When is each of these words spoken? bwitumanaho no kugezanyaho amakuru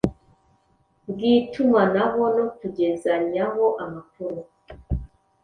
bwitumanaho 1.09 2.21
no 2.35 2.45
kugezanyaho 2.57 3.65
amakuru 3.83 4.39